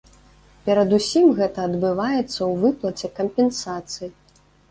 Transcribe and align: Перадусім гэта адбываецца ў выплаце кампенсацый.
Перадусім 0.67 1.27
гэта 1.39 1.59
адбываецца 1.69 2.35
ў 2.49 2.51
выплаце 2.65 3.07
кампенсацый. 3.19 4.09